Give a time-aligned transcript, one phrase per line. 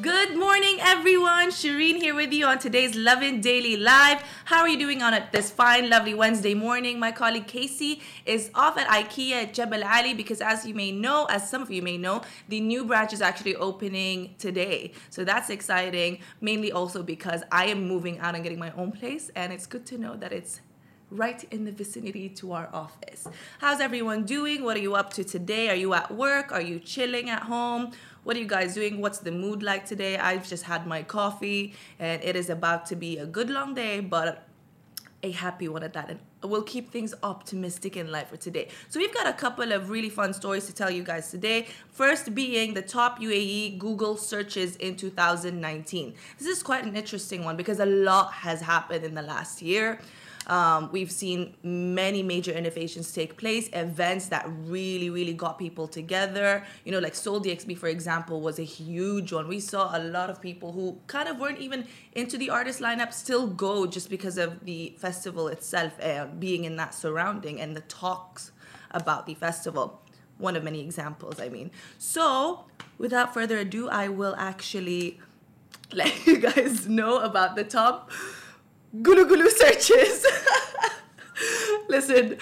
[0.00, 1.50] Good morning, everyone.
[1.50, 4.22] Shereen here with you on today's Lovin Daily Live.
[4.46, 6.98] How are you doing on this fine, lovely Wednesday morning?
[6.98, 11.26] My colleague Casey is off at IKEA at Jebel Ali because, as you may know,
[11.26, 14.92] as some of you may know, the new branch is actually opening today.
[15.10, 19.30] So that's exciting, mainly also because I am moving out and getting my own place,
[19.34, 20.60] and it's good to know that it's
[21.10, 23.26] right in the vicinity to our office.
[23.58, 24.62] How's everyone doing?
[24.62, 25.68] What are you up to today?
[25.68, 26.52] Are you at work?
[26.52, 27.92] Are you chilling at home?
[28.22, 29.00] What are you guys doing?
[29.00, 30.18] What's the mood like today?
[30.18, 34.00] I've just had my coffee and it is about to be a good long day,
[34.00, 34.46] but
[35.22, 36.10] a happy one at that.
[36.10, 38.68] And we'll keep things optimistic in life for today.
[38.88, 41.66] So we've got a couple of really fun stories to tell you guys today.
[41.90, 46.14] First being the top UAE Google searches in 2019.
[46.38, 50.00] This is quite an interesting one because a lot has happened in the last year.
[50.50, 56.64] Um, we've seen many major innovations take place, events that really, really got people together.
[56.84, 59.46] You know, like Sole DXB, for example, was a huge one.
[59.46, 63.12] We saw a lot of people who kind of weren't even into the artist lineup
[63.12, 67.82] still go just because of the festival itself uh, being in that surrounding and the
[67.82, 68.50] talks
[68.90, 70.02] about the festival.
[70.36, 71.70] One of many examples, I mean.
[71.96, 72.64] So,
[72.98, 75.20] without further ado, I will actually
[75.92, 78.10] let you guys know about the top
[78.96, 80.26] Gulu Gulu searches.
[81.88, 82.38] Listen,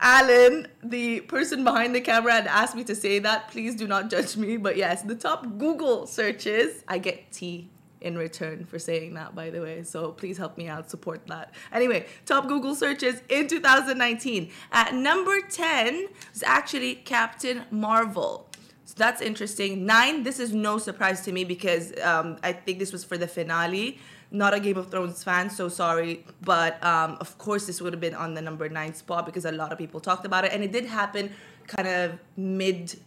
[0.00, 3.48] Alan, the person behind the camera, had asked me to say that.
[3.50, 4.56] Please do not judge me.
[4.56, 9.50] But yes, the top Google searches, I get tea in return for saying that, by
[9.50, 9.84] the way.
[9.84, 11.54] So please help me out, support that.
[11.72, 14.50] Anyway, top Google searches in 2019.
[14.72, 18.48] At number 10 is actually Captain Marvel.
[18.84, 19.86] So that's interesting.
[19.86, 23.28] Nine, this is no surprise to me because um, I think this was for the
[23.28, 24.00] finale
[24.32, 26.24] not a Game of Thrones fan, so sorry.
[26.40, 29.52] But um, of course, this would have been on the number nine spot because a
[29.52, 31.30] lot of people talked about it, and it did happen
[31.66, 32.98] kind of mid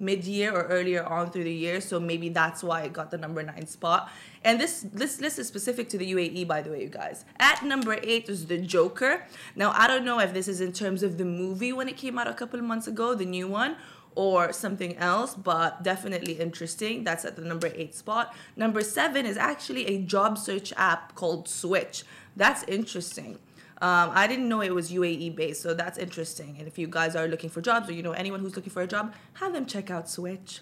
[0.00, 3.16] mid year or earlier on through the year, so maybe that's why it got the
[3.16, 4.10] number nine spot.
[4.44, 7.24] And this this list is specific to the UAE, by the way, you guys.
[7.38, 9.24] At number eight is the Joker.
[9.56, 12.18] Now I don't know if this is in terms of the movie when it came
[12.18, 13.76] out a couple of months ago, the new one,
[14.14, 17.04] or something else, but definitely interesting.
[17.04, 18.34] That's at the number eight spot.
[18.56, 22.04] Number seven is actually a job search app called Switch.
[22.36, 23.38] That's interesting.
[23.82, 26.56] Um, I didn't know it was UAE based, so that's interesting.
[26.58, 28.82] And if you guys are looking for jobs or you know anyone who's looking for
[28.82, 30.60] a job, have them check out Switch.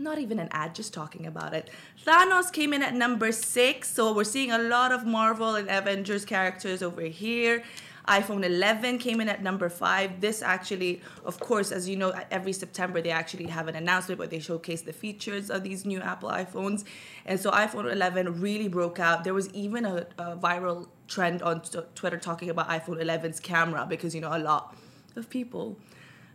[0.00, 1.70] Not even an ad, just talking about it.
[2.06, 6.24] Thanos came in at number six, so we're seeing a lot of Marvel and Avengers
[6.24, 7.64] characters over here
[8.08, 10.20] iPhone 11 came in at number five.
[10.20, 14.28] This actually, of course, as you know, every September they actually have an announcement where
[14.28, 16.84] they showcase the features of these new Apple iPhones.
[17.26, 19.24] And so iPhone 11 really broke out.
[19.24, 23.86] There was even a, a viral trend on t- Twitter talking about iPhone 11's camera
[23.88, 24.74] because, you know, a lot
[25.14, 25.78] of people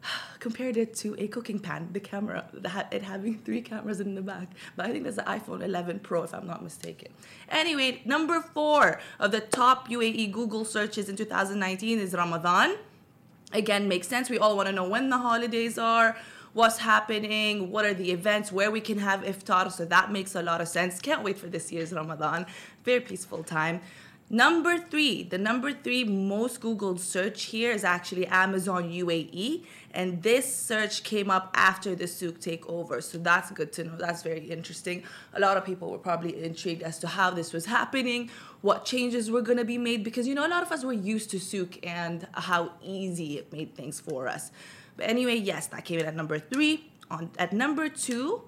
[0.40, 2.46] compared it to a cooking pan, the camera,
[2.92, 4.50] it having three cameras in the back.
[4.76, 7.12] But I think that's the iPhone 11 Pro, if I'm not mistaken.
[7.50, 12.76] Anyway, number four of the top UAE Google searches in 2019 is Ramadan.
[13.52, 14.30] Again, makes sense.
[14.30, 16.18] We all want to know when the holidays are,
[16.54, 19.72] what's happening, what are the events, where we can have iftar.
[19.72, 21.00] So that makes a lot of sense.
[21.00, 22.48] Can't wait for this year's Ramadan.
[22.84, 23.82] Very peaceful time.
[24.34, 29.64] Number three, the number three most Googled search here is actually Amazon UAE.
[29.92, 33.04] And this search came up after the Souq takeover.
[33.04, 33.96] So that's good to know.
[33.96, 35.04] That's very interesting.
[35.36, 39.30] A lot of people were probably intrigued as to how this was happening, what changes
[39.30, 41.38] were going to be made, because, you know, a lot of us were used to
[41.38, 44.52] Souq and how easy it made things for us.
[44.98, 46.90] But anyway, yes, that came in at number three.
[47.12, 48.42] On At number two,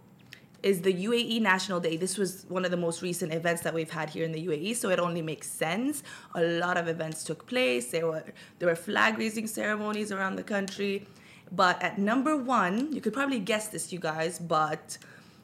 [0.66, 1.96] is the UAE National Day.
[1.96, 4.76] This was one of the most recent events that we've had here in the UAE,
[4.76, 6.02] so it only makes sense.
[6.34, 7.92] A lot of events took place.
[7.92, 8.24] There were
[8.58, 11.06] there were flag raising ceremonies around the country.
[11.52, 14.98] But at number one, you could probably guess this, you guys, but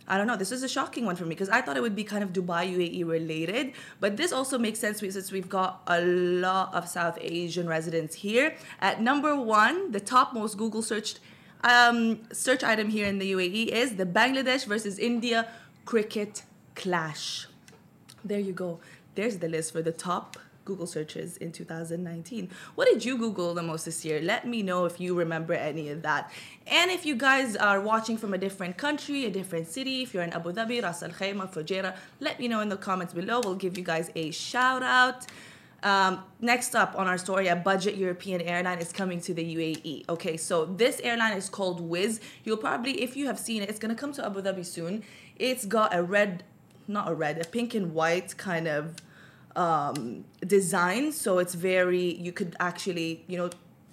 [0.07, 0.35] I don't know.
[0.35, 2.33] This is a shocking one for me because I thought it would be kind of
[2.33, 7.19] Dubai UAE related, but this also makes sense since we've got a lot of South
[7.21, 8.55] Asian residents here.
[8.79, 11.19] At number one, the top most Google searched
[11.63, 15.47] um, search item here in the UAE is the Bangladesh versus India
[15.85, 16.43] cricket
[16.75, 17.47] clash.
[18.23, 18.79] There you go.
[19.15, 22.49] There's the list for the top Google searches in 2019.
[22.75, 24.21] What did you Google the most this year?
[24.21, 26.31] Let me know if you remember any of that.
[26.67, 30.23] And if you guys are watching from a different country, a different city, if you're
[30.23, 33.41] in Abu Dhabi, Ras Al Khaimah, Fujairah, let me know in the comments below.
[33.43, 35.25] We'll give you guys a shout out.
[35.83, 40.09] Um, next up on our story, a budget European airline is coming to the UAE.
[40.09, 42.19] Okay, so this airline is called Wizz.
[42.43, 45.03] You'll probably, if you have seen it, it's gonna come to Abu Dhabi soon.
[45.37, 46.43] It's got a red,
[46.87, 48.95] not a red, a pink and white kind of
[49.55, 51.11] um, design.
[51.11, 53.49] So it's very, you could actually, you know,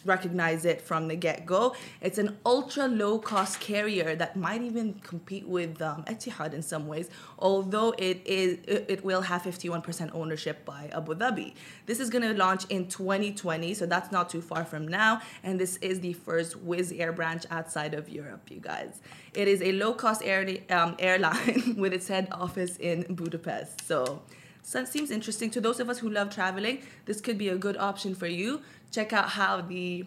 [0.08, 1.76] recognize it from the get go.
[2.00, 6.88] It's an ultra low cost carrier that might even compete with um, Etihad in some
[6.88, 11.54] ways, although it is it will have 51% ownership by Abu Dhabi.
[11.86, 15.60] This is going to launch in 2020, so that's not too far from now, and
[15.60, 19.00] this is the first Wizz Air branch outside of Europe, you guys.
[19.34, 23.86] It is a low cost air, um, airline with its head office in Budapest.
[23.86, 24.22] So
[24.68, 26.82] so seems interesting to those of us who love traveling.
[27.06, 28.60] This could be a good option for you.
[28.90, 30.04] Check out how the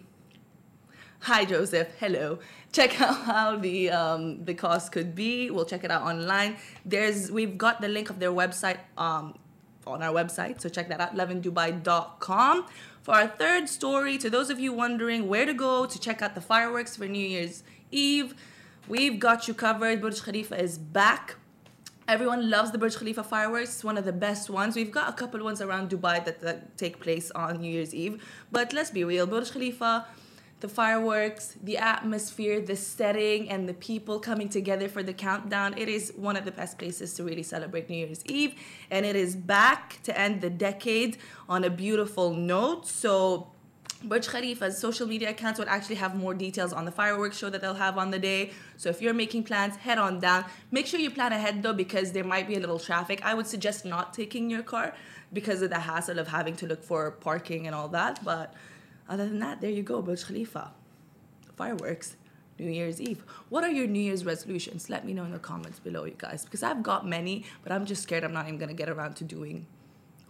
[1.22, 2.38] Hi Joseph, hello.
[2.72, 5.50] Check out how the um, the cost could be.
[5.50, 6.58] We'll check it out online.
[6.86, 9.34] There's we've got the link of their website um,
[9.88, 12.68] on our website, so check that out, lovindubai.com.
[13.02, 16.36] For our third story, to those of you wondering where to go to check out
[16.36, 18.36] the fireworks for New Year's Eve,
[18.88, 20.02] we've got you covered.
[20.02, 21.38] Burj Khalifa is back.
[22.12, 23.70] Everyone loves the Burj Khalifa fireworks.
[23.76, 24.76] It's one of the best ones.
[24.76, 28.22] We've got a couple ones around Dubai that, that take place on New Year's Eve.
[28.52, 30.06] But let's be real, Burj Khalifa,
[30.60, 35.78] the fireworks, the atmosphere, the setting, and the people coming together for the countdown.
[35.78, 38.56] It is one of the best places to really celebrate New Year's Eve.
[38.90, 41.18] And it is back to end the decade
[41.48, 42.88] on a beautiful note.
[42.88, 43.54] So
[44.04, 47.62] Burj Khalifa's social media accounts would actually have more details on the fireworks show that
[47.62, 48.52] they'll have on the day.
[48.78, 50.46] So if you're making plans, head on down.
[50.72, 53.24] Make sure you plan ahead though, because there might be a little traffic.
[53.24, 54.94] I would suggest not taking your car
[55.34, 58.24] because of the hassle of having to look for parking and all that.
[58.24, 58.54] But
[59.08, 60.72] other than that, there you go, Burj Khalifa.
[61.56, 62.16] Fireworks.
[62.58, 63.24] New Year's Eve.
[63.50, 64.88] What are your New Year's resolutions?
[64.88, 67.88] Let me know in the comments below, you guys, because I've got many, but I'm
[67.88, 69.66] just scared I'm not even gonna get around to doing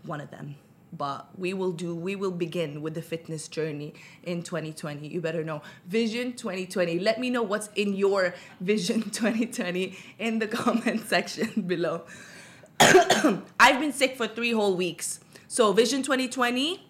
[0.04, 0.56] one of them
[0.94, 3.94] but we will do we will begin with the fitness journey
[4.24, 5.62] in 2020 you better know.
[5.88, 12.04] Vision 2020 let me know what's in your vision 2020 in the comment section below.
[12.80, 15.20] I've been sick for three whole weeks.
[15.48, 16.88] So vision 2020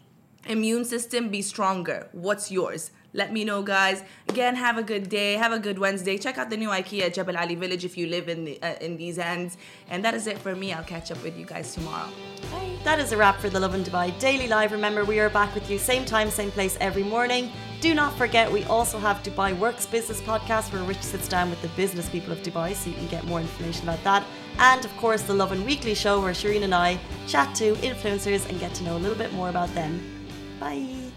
[0.48, 2.08] immune system be stronger.
[2.12, 4.04] What's yours let me know, guys.
[4.30, 5.34] Again, have a good day.
[5.34, 6.18] Have a good Wednesday.
[6.18, 8.96] Check out the new IKEA Jebel Ali Village if you live in the, uh, in
[8.98, 9.58] these ends.
[9.90, 10.72] And that is it for me.
[10.72, 12.10] I'll catch up with you guys tomorrow.
[12.52, 12.78] Bye.
[12.84, 14.72] That is a wrap for the Lovin Dubai Daily Live.
[14.72, 17.52] Remember, we are back with you same time, same place every morning.
[17.82, 21.62] Do not forget, we also have Dubai Works Business Podcast where Rich sits down with
[21.62, 24.24] the business people of Dubai so you can get more information about that.
[24.58, 28.60] And of course, the Lovin Weekly Show where Shereen and I chat to influencers and
[28.60, 30.00] get to know a little bit more about them.
[30.60, 31.11] Bye.